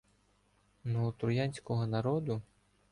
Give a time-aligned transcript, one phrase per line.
[0.83, 2.41] Но у троянського народу